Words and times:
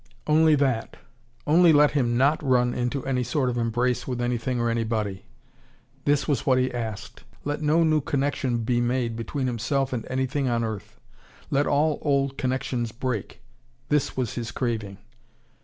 Only 0.25 0.55
that. 0.55 0.97
Only 1.45 1.71
let 1.71 1.91
him 1.91 2.17
not 2.17 2.41
run 2.43 2.73
into 2.73 3.05
any 3.05 3.21
sort 3.23 3.51
of 3.51 3.57
embrace 3.59 4.07
with 4.07 4.19
anything 4.19 4.59
or 4.59 4.67
anybody 4.67 5.25
this 6.05 6.27
was 6.27 6.43
what 6.43 6.57
he 6.57 6.73
asked. 6.73 7.23
Let 7.45 7.61
no 7.61 7.83
new 7.83 8.01
connection 8.01 8.63
be 8.63 8.81
made 8.81 9.15
between 9.15 9.45
himself 9.45 9.93
and 9.93 10.07
anything 10.09 10.47
on 10.49 10.63
earth. 10.63 10.99
Let 11.51 11.67
all 11.67 11.99
old 12.01 12.35
connections 12.39 12.91
break. 12.91 13.41
This 13.89 14.17
was 14.17 14.33
his 14.33 14.49
craving. 14.49 14.97